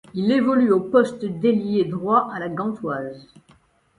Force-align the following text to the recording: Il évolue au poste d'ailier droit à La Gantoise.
Il 0.15 0.31
évolue 0.31 0.71
au 0.73 0.79
poste 0.79 1.23
d'ailier 1.27 1.85
droit 1.85 2.31
à 2.33 2.39
La 2.39 2.49
Gantoise. 2.49 3.27